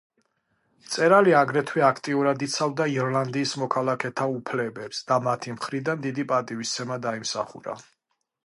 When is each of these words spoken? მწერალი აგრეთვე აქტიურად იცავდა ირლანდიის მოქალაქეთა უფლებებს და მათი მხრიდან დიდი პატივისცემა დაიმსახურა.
მწერალი 0.85 1.35
აგრეთვე 1.41 1.83
აქტიურად 1.89 2.41
იცავდა 2.47 2.87
ირლანდიის 2.93 3.53
მოქალაქეთა 3.65 4.27
უფლებებს 4.39 5.03
და 5.13 5.21
მათი 5.29 5.55
მხრიდან 5.59 6.05
დიდი 6.07 6.27
პატივისცემა 6.33 7.03
დაიმსახურა. 7.09 7.81